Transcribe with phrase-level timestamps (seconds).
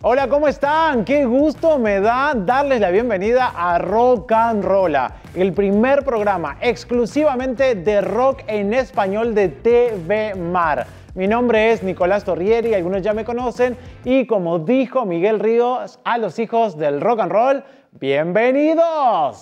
[0.00, 1.04] Hola, ¿cómo están?
[1.04, 7.74] Qué gusto me da darles la bienvenida a Rock and Rolla, el primer programa exclusivamente
[7.74, 10.86] de rock en español de TV Mar.
[11.16, 16.16] Mi nombre es Nicolás Torrieri, algunos ya me conocen, y como dijo Miguel Ríos a
[16.16, 17.64] los hijos del rock and roll,
[17.98, 19.40] bienvenidos.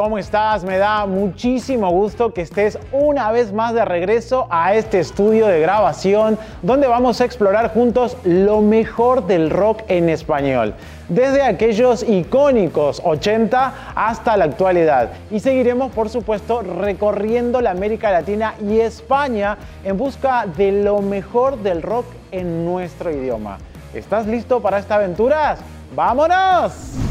[0.00, 0.64] ¿Cómo estás?
[0.64, 5.60] Me da muchísimo gusto que estés una vez más de regreso a este estudio de
[5.60, 10.72] grabación donde vamos a explorar juntos lo mejor del rock en español,
[11.10, 15.10] desde aquellos icónicos 80 hasta la actualidad.
[15.30, 21.58] Y seguiremos, por supuesto, recorriendo la América Latina y España en busca de lo mejor
[21.58, 23.58] del rock en nuestro idioma.
[23.92, 25.58] ¿Estás listo para esta aventura?
[25.94, 27.09] ¡Vámonos!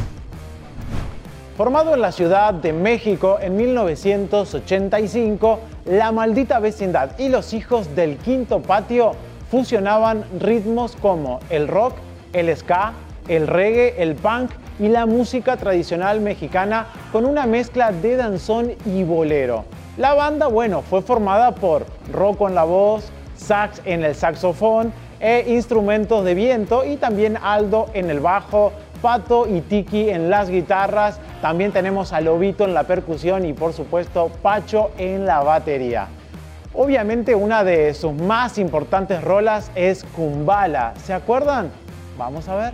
[1.59, 8.16] Formado en la Ciudad de México en 1985, La Maldita Vecindad y Los Hijos del
[8.16, 9.11] Quinto Patio
[9.51, 11.95] fusionaban ritmos como el rock,
[12.31, 12.93] el ska,
[13.27, 19.03] el reggae, el punk y la música tradicional mexicana con una mezcla de danzón y
[19.03, 19.66] bolero.
[19.97, 25.44] La banda, bueno, fue formada por Rocco en la voz, sax en el saxofón e
[25.49, 31.19] instrumentos de viento y también Aldo en el bajo, Pato y Tiki en las guitarras,
[31.41, 36.07] también tenemos a Lobito en la percusión y por supuesto Pacho en la batería.
[36.73, 41.71] Obviamente una de sus más importantes rolas es Kumbala, ¿se acuerdan?
[42.17, 42.73] Vamos a ver.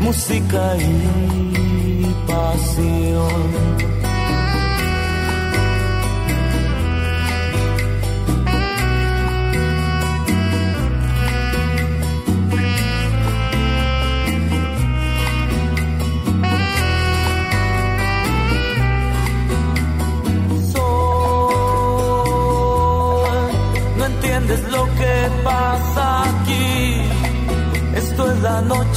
[0.00, 3.97] Música y pasión.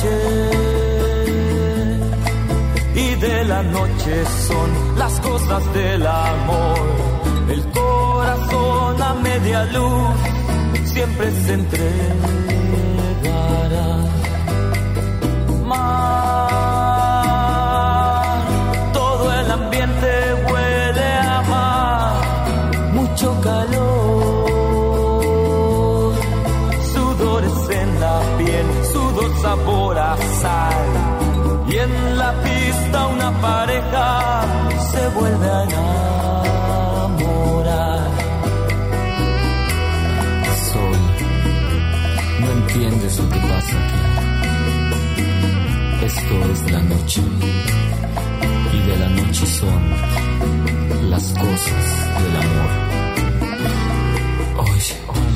[0.04, 0.62] Noche
[3.22, 6.80] de la noche son las cosas del amor.
[7.50, 12.91] El corazón a media luz siempre se entregará.
[28.62, 30.86] Piel, sudor sabor a sal
[31.68, 34.42] y en la pista una pareja
[34.92, 37.32] se vuelve a enamorar.
[40.72, 41.00] Sol,
[42.42, 44.02] no entiendes lo que pasa aquí.
[46.06, 47.22] Esto es la noche
[48.74, 49.82] y de la noche son
[51.10, 51.86] las cosas
[52.24, 52.72] del amor.
[54.58, 55.31] Oye, oye.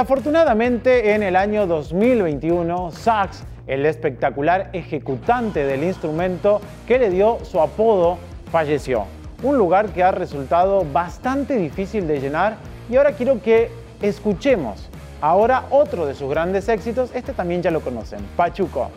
[0.00, 7.60] Desafortunadamente, en el año 2021, Sax, el espectacular ejecutante del instrumento que le dio su
[7.60, 8.16] apodo,
[8.50, 9.04] falleció.
[9.42, 12.56] Un lugar que ha resultado bastante difícil de llenar
[12.88, 13.70] y ahora quiero que
[14.00, 14.88] escuchemos
[15.20, 18.90] ahora otro de sus grandes éxitos, este también ya lo conocen, Pachuco.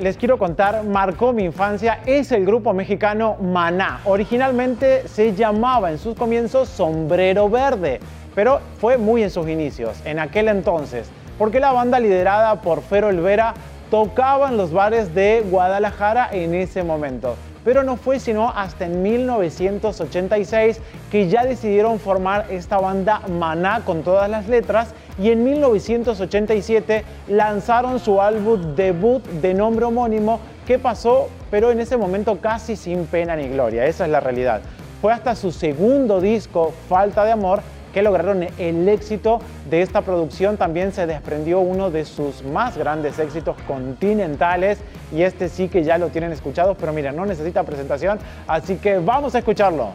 [0.00, 4.00] Les quiero contar marcó mi infancia es el grupo mexicano Maná.
[4.04, 8.00] Originalmente se llamaba en sus comienzos Sombrero Verde,
[8.34, 13.08] pero fue muy en sus inicios, en aquel entonces, porque la banda liderada por Fero
[13.08, 13.54] Elvera
[13.90, 17.36] tocaba en los bares de Guadalajara en ese momento.
[17.64, 24.02] Pero no fue sino hasta en 1986 que ya decidieron formar esta banda Maná con
[24.02, 31.28] todas las letras y en 1987 lanzaron su álbum debut de nombre homónimo que pasó,
[31.50, 34.60] pero en ese momento casi sin pena ni gloria, esa es la realidad.
[35.00, 40.56] Fue hasta su segundo disco, Falta de Amor, que lograron el éxito de esta producción.
[40.56, 44.78] También se desprendió uno de sus más grandes éxitos continentales
[45.12, 48.98] y este sí que ya lo tienen escuchado, pero mira, no necesita presentación, así que
[48.98, 49.92] vamos a escucharlo.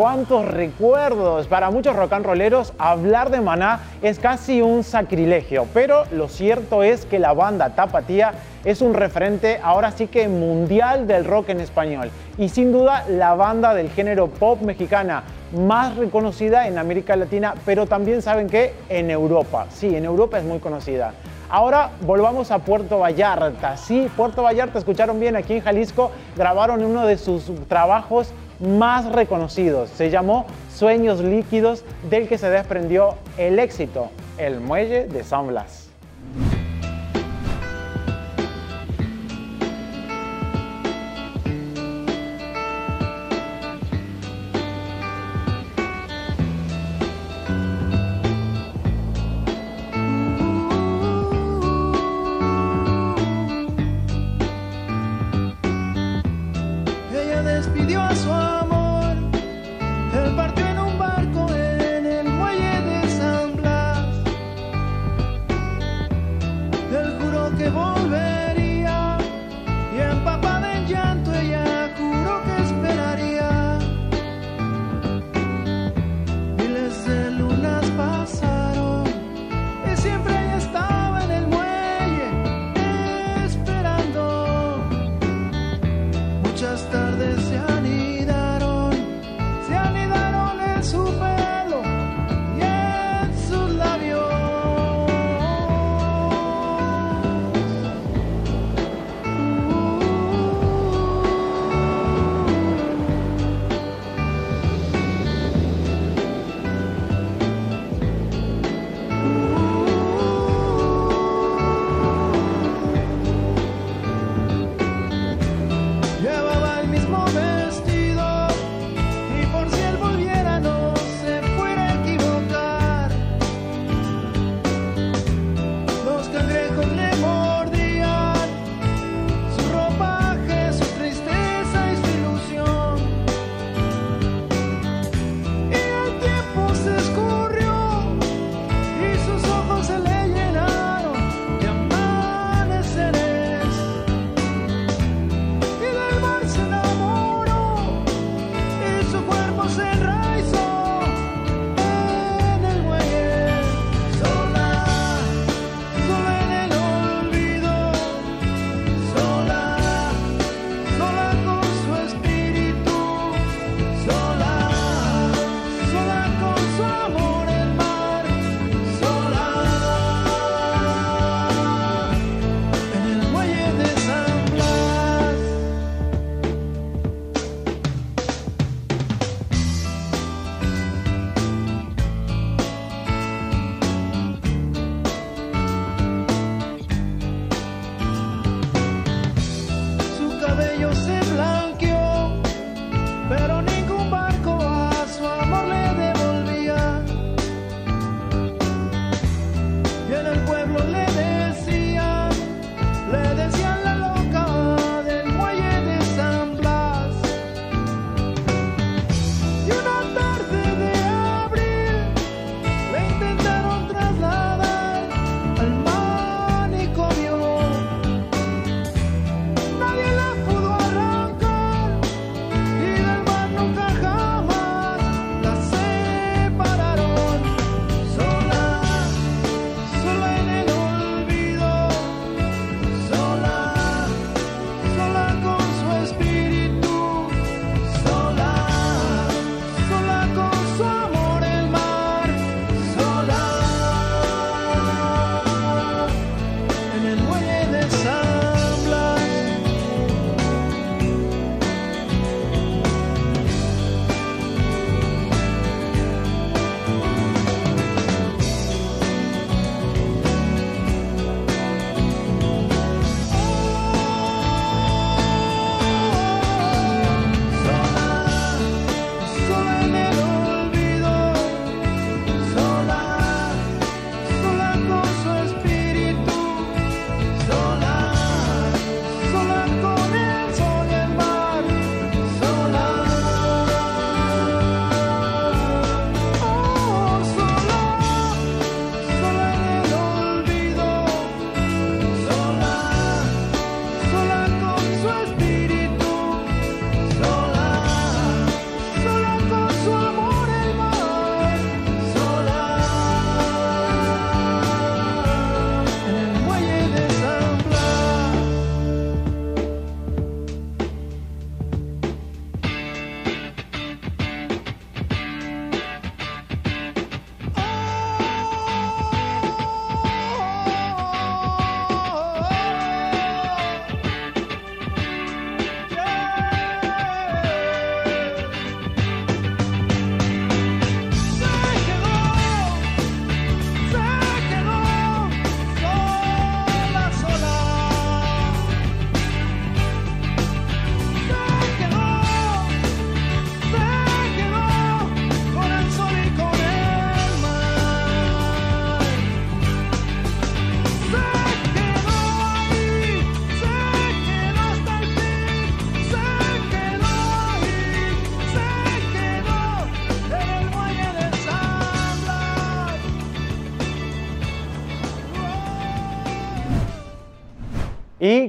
[0.00, 1.46] Cuántos recuerdos.
[1.46, 6.82] Para muchos rock and rolleros, hablar de Maná es casi un sacrilegio, pero lo cierto
[6.82, 8.32] es que la banda Tapatía
[8.64, 13.34] es un referente ahora sí que mundial del rock en español y sin duda la
[13.34, 19.10] banda del género pop mexicana más reconocida en América Latina, pero también saben que en
[19.10, 19.66] Europa.
[19.68, 21.12] Sí, en Europa es muy conocida.
[21.50, 23.76] Ahora volvamos a Puerto Vallarta.
[23.76, 29.90] Sí, Puerto Vallarta, escucharon bien, aquí en Jalisco grabaron uno de sus trabajos más reconocidos.
[29.90, 35.90] Se llamó Sueños Líquidos, del que se desprendió el éxito, El Muelle de San Blas.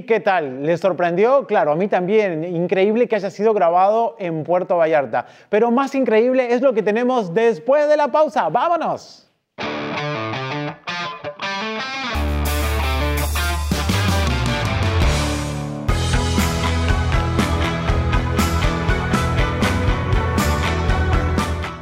[0.02, 0.64] ¿Y qué tal?
[0.64, 1.46] ¿Les sorprendió?
[1.46, 2.42] Claro, a mí también.
[2.42, 5.26] Increíble que haya sido grabado en Puerto Vallarta.
[5.48, 8.48] Pero más increíble es lo que tenemos después de la pausa.
[8.48, 9.30] ¡Vámonos!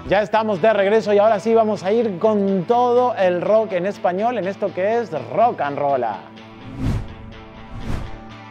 [0.07, 3.87] Ya estamos de regreso y ahora sí vamos a ir con todo el rock en
[3.87, 6.05] español en esto que es rock and roll.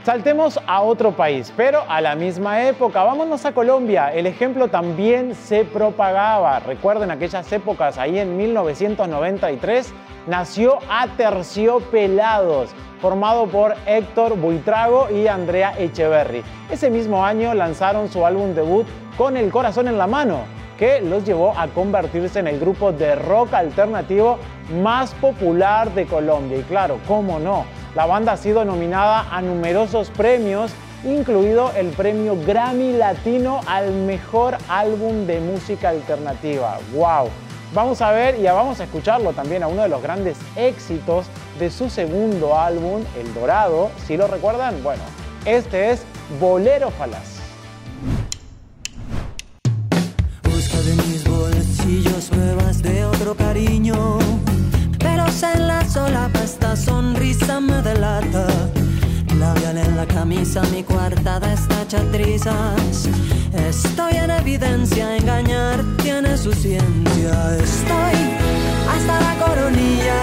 [0.04, 3.04] Saltemos a otro país, pero a la misma época.
[3.04, 4.14] Vámonos a Colombia.
[4.14, 6.60] El ejemplo también se propagaba.
[6.60, 9.94] Recuerden aquellas épocas, ahí en 1993
[10.26, 12.70] nació Aterciopelados,
[13.02, 16.44] formado por Héctor Buitrago y Andrea Echeverry.
[16.72, 20.44] Ese mismo año lanzaron su álbum debut Con el corazón en la mano
[20.78, 24.40] que los llevó a convertirse en el grupo de rock alternativo
[24.82, 26.60] más popular de Colombia.
[26.60, 30.72] Y claro, cómo no, la banda ha sido nominada a numerosos premios,
[31.04, 36.80] incluido el premio Grammy Latino al mejor álbum de música alternativa.
[36.94, 37.30] ¡Wow!
[37.74, 41.28] Vamos a ver y vamos a escucharlo también a uno de los grandes éxitos
[41.60, 43.92] de su segundo álbum, El Dorado.
[44.08, 45.04] Si lo recuerdan, bueno,
[45.46, 46.04] este es
[46.40, 47.40] Bolero Falaz.
[52.30, 54.20] pruebas de otro cariño.
[55.10, 58.46] Pero en la solapa esta sonrisa me delata.
[59.40, 63.10] Labial en la camisa, mi coartada está chatrizas.
[63.54, 67.34] Estoy en evidencia, engañar tiene su ciencia.
[67.68, 68.18] Estoy
[68.94, 70.22] hasta la coronilla.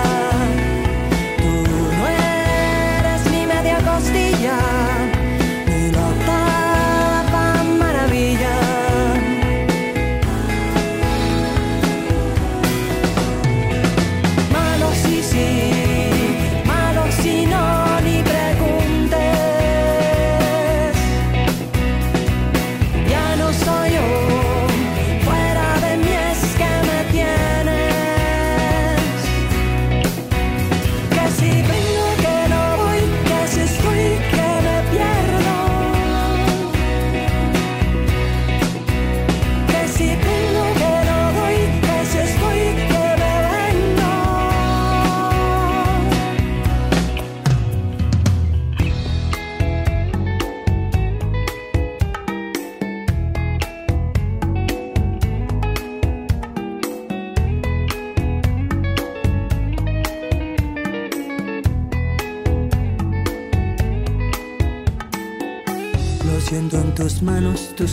[1.39, 1.53] Tú
[1.99, 4.76] no eres mi media costilla.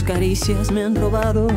[0.04, 1.48] Caricias me han robado.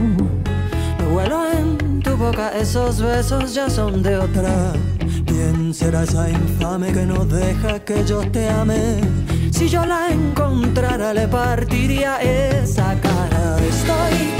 [1.00, 4.72] Lo vuelo en tu boca, esos besos ya son de otra.
[5.26, 9.00] ¿Quién será esa infame que no deja que yo te ame?
[9.50, 13.58] Si yo la encontrara, le partiría esa cara.
[13.58, 14.35] Estoy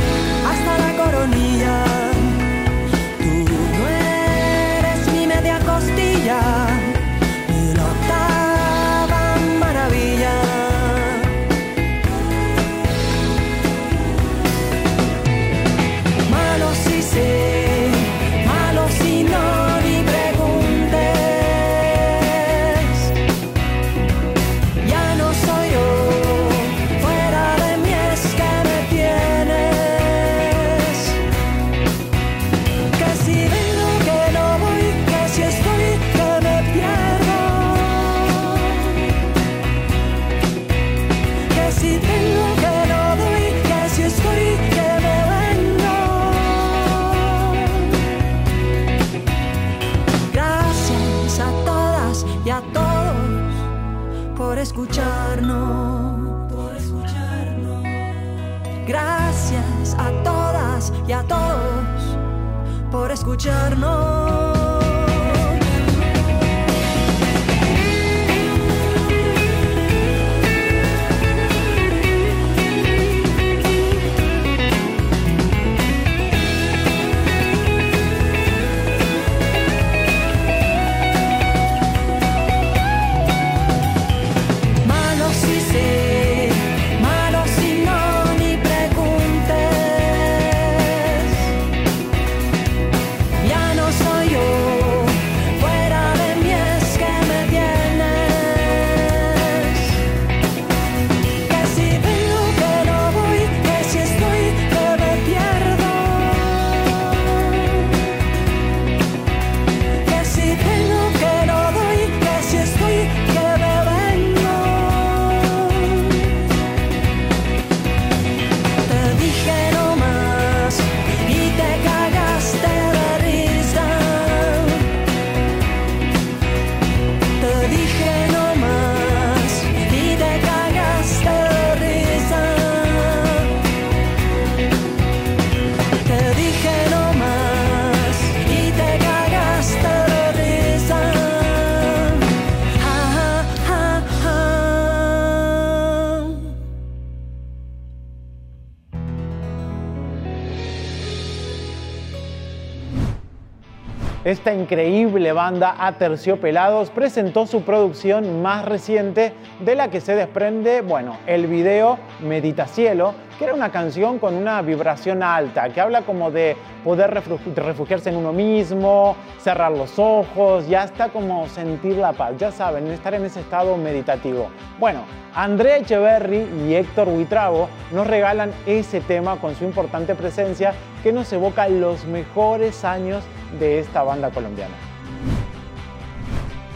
[154.37, 161.17] Esta increíble banda Aterciopelados presentó su producción más reciente de la que se desprende, bueno,
[161.27, 166.31] el video Medita Cielo, que era una canción con una vibración alta, que habla como
[166.31, 172.35] de poder refugiarse en uno mismo, cerrar los ojos, ya está como sentir la paz,
[172.37, 174.51] ya saben, estar en ese estado meditativo.
[174.79, 175.01] Bueno,
[175.35, 181.33] Andrea Echeverry y Héctor Huitrago nos regalan ese tema con su importante presencia que nos
[181.33, 183.25] evoca los mejores años
[183.59, 184.75] de esta banda colombiana.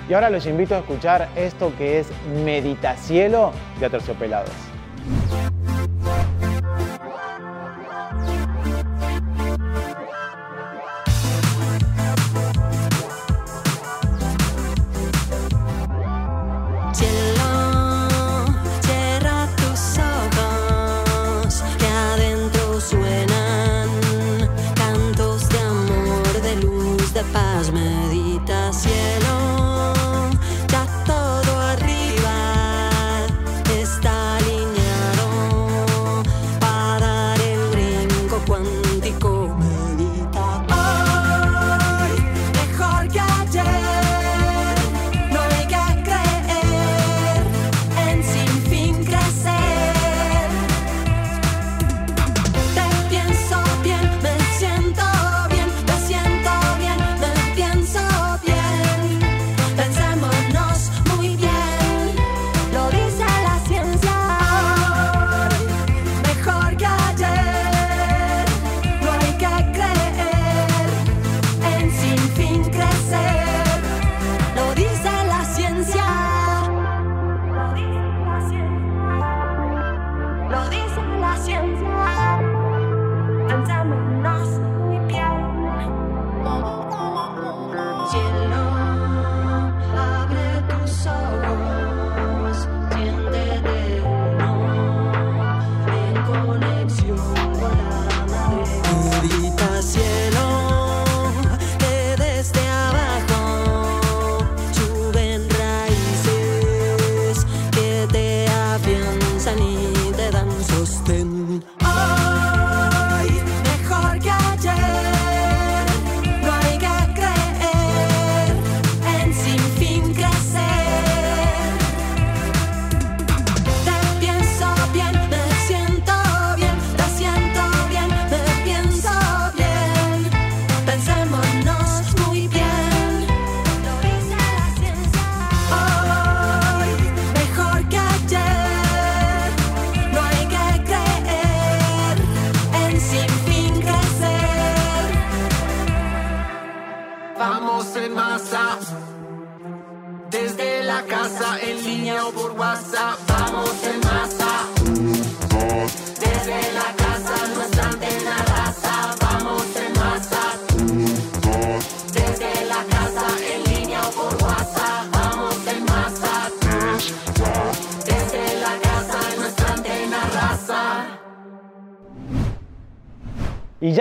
[0.09, 2.09] Y ahora los invito a escuchar esto que es
[2.45, 4.51] Meditacielo de Aterciopelados.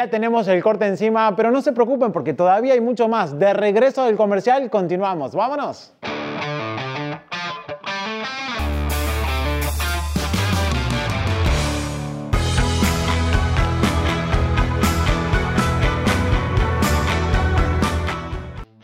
[0.10, 3.38] Tenemos el corte encima, pero no se preocupen porque todavía hay mucho más.
[3.38, 5.34] De regreso del comercial, continuamos.
[5.34, 5.93] ¡Vámonos!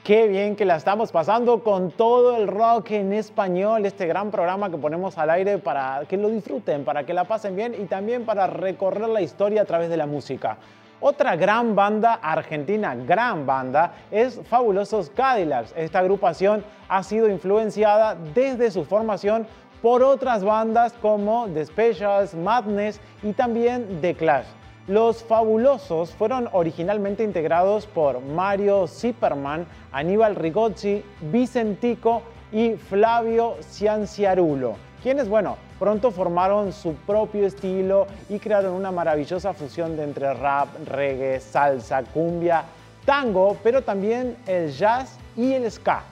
[0.06, 4.70] Qué bien que la estamos pasando con todo el rock en español, este gran programa
[4.70, 8.24] que ponemos al aire para que lo disfruten, para que la pasen bien y también
[8.24, 10.60] para recorrer la historia a través de la música.
[11.02, 15.74] Otra gran banda argentina, gran banda, es Fabulosos Cadillacs.
[15.76, 19.46] Esta agrupación ha sido influenciada desde su formación
[19.82, 24.48] por otras bandas como The Specials, Madness y también The Clash.
[24.88, 35.28] Los Fabulosos fueron originalmente integrados por Mario Zipperman, Aníbal Rigozzi, Vicentico y Flavio Cianciarulo, quienes,
[35.28, 41.40] bueno, pronto formaron su propio estilo y crearon una maravillosa fusión de entre rap, reggae,
[41.40, 42.64] salsa, cumbia,
[43.06, 46.04] tango, pero también el jazz y el ska.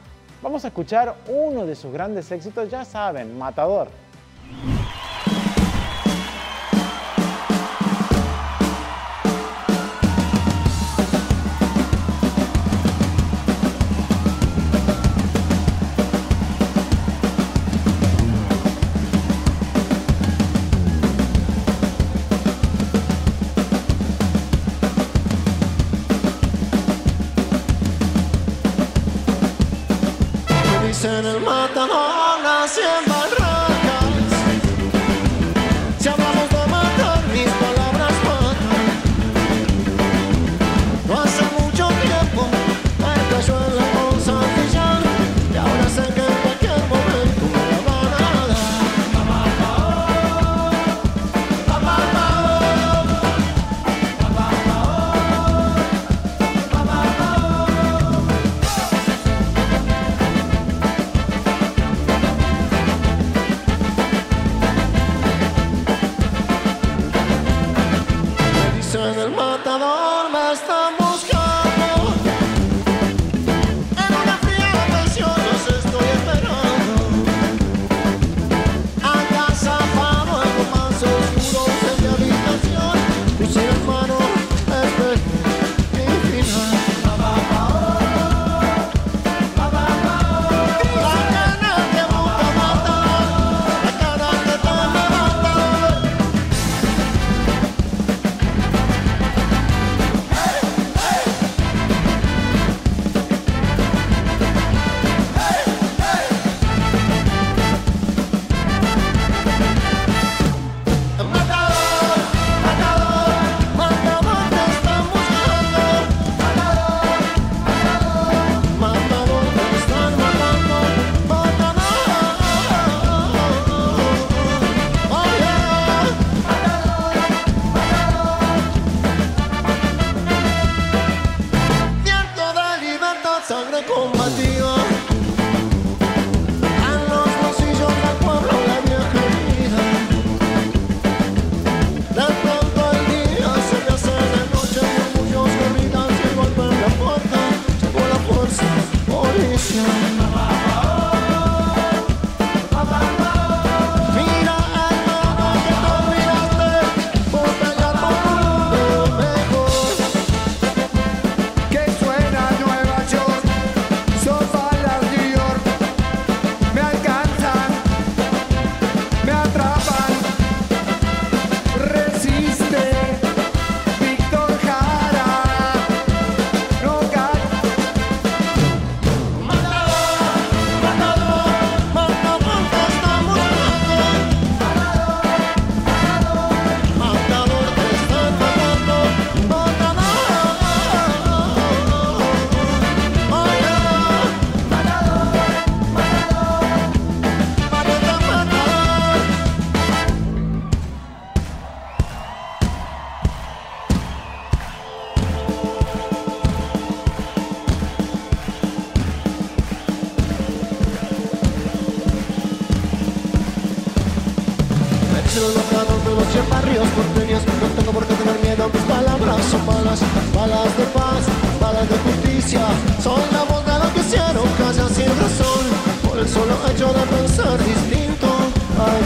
[0.42, 3.88] Vamos a escuchar uno de sus grandes éxitos, ya saben, Matador.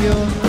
[0.08, 0.47] Brasil.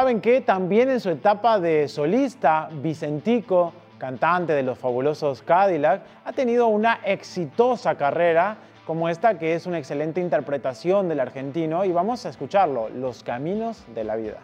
[0.00, 0.40] ¿Saben qué?
[0.40, 7.00] También en su etapa de solista, Vicentico, cantante de los fabulosos Cadillac, ha tenido una
[7.04, 12.88] exitosa carrera como esta que es una excelente interpretación del argentino y vamos a escucharlo,
[12.88, 14.38] Los Caminos de la Vida.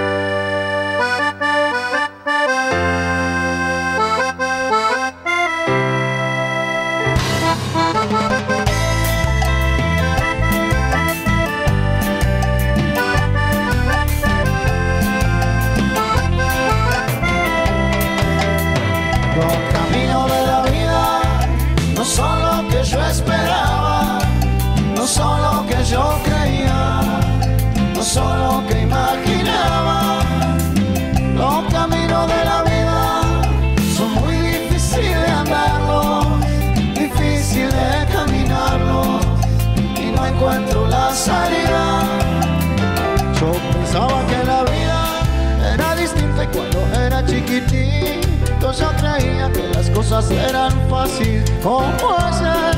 [50.11, 51.49] cosas eran fáciles.
[51.63, 52.75] ¿Cómo hacer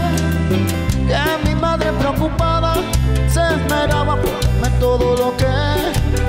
[1.07, 2.75] que mi madre preocupada
[3.27, 5.47] se esmeraba por darme todo lo que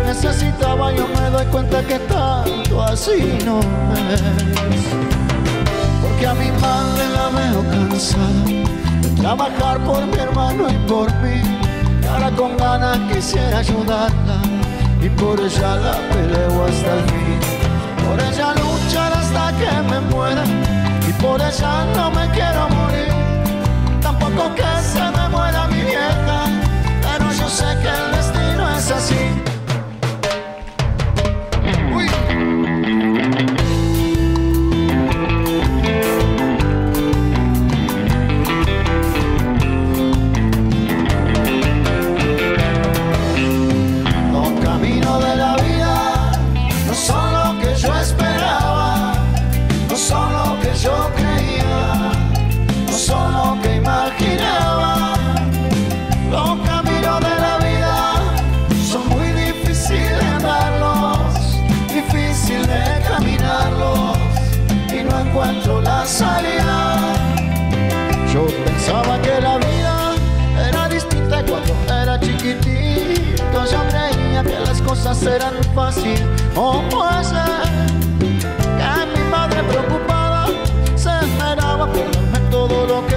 [0.07, 0.93] necesitaba?
[0.93, 4.23] Yo me doy cuenta que tanto así no es.
[6.03, 8.45] Porque a mi madre la veo cansada
[9.03, 11.43] de trabajar por mi hermano y por mí.
[12.11, 14.39] Ahora con ganas quisiera ayudarla
[15.03, 17.41] y por ella la peleo hasta el fin.
[18.07, 20.45] Por ella luchar hasta que me muera
[21.25, 23.13] por ella no me quiero morir.
[24.03, 26.39] Tampoco que se me muera mi vieja,
[27.03, 29.24] pero yo sé que el destino es así.
[75.23, 76.23] Eran fáciles.
[76.55, 77.63] ¿Cómo puede ser
[78.79, 80.47] que mi madre preocupada
[80.97, 83.17] se esmeraba por darme todo lo que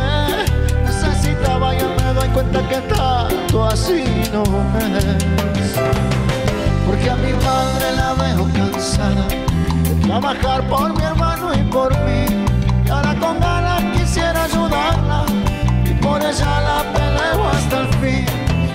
[0.86, 1.74] necesitaba?
[1.76, 4.44] Yo me doy cuenta que tanto así no
[4.80, 5.76] es.
[6.86, 12.26] Porque a mi madre la veo cansada de trabajar por mi hermano y por mí.
[12.86, 15.26] Y ahora con ganas quisiera ayudarla
[15.84, 18.26] y por ella la peleo hasta el fin.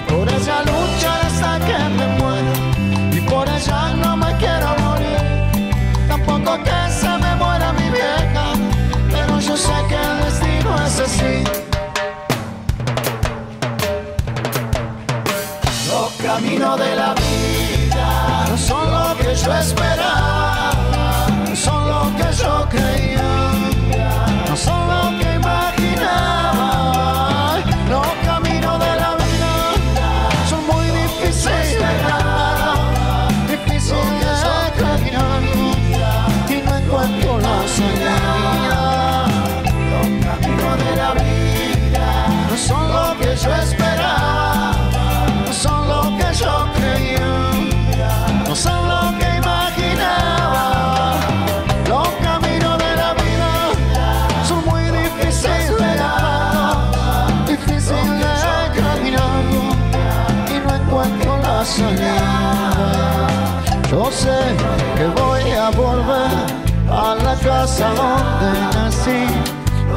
[0.08, 2.31] Por ella luchar hasta que me muera
[3.62, 5.18] y por ella no me quiero morir.
[6.08, 8.54] Tampoco que se me muera mi vieja,
[9.10, 11.44] pero yo sé que el destino es así.
[15.88, 20.72] Los caminos de la vida no son lo que yo esperaba,
[21.54, 23.11] son lo que yo creía,
[67.62, 69.22] la casa donde nací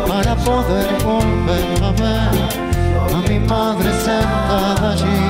[0.08, 2.36] para poder volver a ver
[3.16, 5.22] a mi madre sentada allí.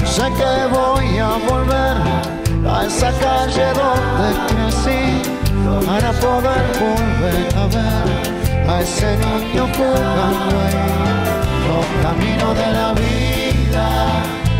[0.00, 1.96] Yo sé que voy a volver
[2.66, 5.02] a esa calle donde crecí
[5.86, 10.86] para poder volver a ver a ese niño jugando ahí.
[11.68, 13.86] Los caminos de la vida,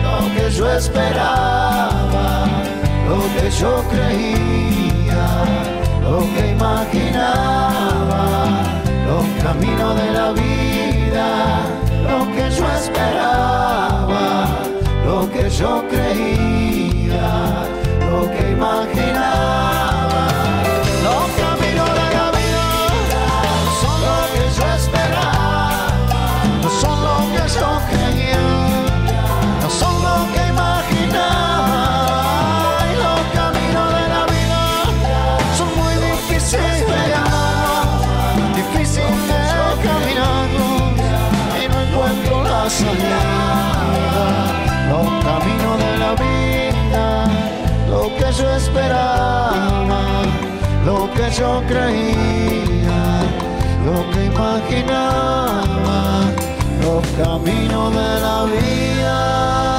[0.05, 2.47] lo que yo esperaba,
[3.09, 5.78] lo que yo creía,
[6.11, 8.23] lo que imaginaba,
[9.07, 11.27] los caminos de la vida,
[12.09, 14.49] lo que yo esperaba,
[15.05, 17.29] lo que yo creía,
[18.11, 20.38] lo que imaginaba.
[42.69, 42.77] Los
[45.25, 47.25] caminos de la vida,
[47.89, 50.03] lo que yo esperaba,
[50.85, 53.23] lo que yo creía,
[53.87, 55.99] lo que imaginaba,
[56.83, 59.78] los caminos de la vida.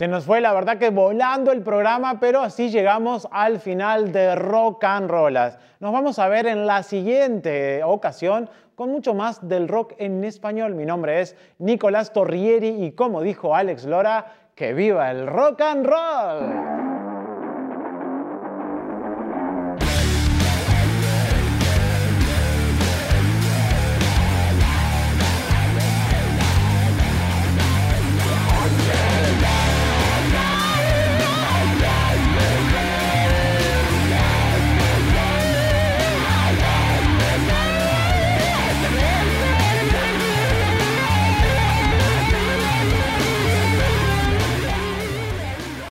[0.00, 4.34] Se nos fue la verdad que volando el programa, pero así llegamos al final de
[4.34, 5.58] Rock and Rollas.
[5.78, 10.74] Nos vamos a ver en la siguiente ocasión con mucho más del rock en español.
[10.74, 14.24] Mi nombre es Nicolás Torrieri y como dijo Alex Lora,
[14.54, 16.89] que viva el rock and roll.